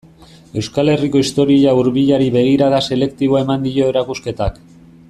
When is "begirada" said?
2.39-2.81